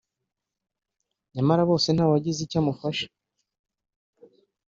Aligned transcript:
nyamara 1.33 1.61
bose 1.69 1.87
ntawagize 1.91 2.39
icyo 2.43 2.57
amufasha 2.61 3.07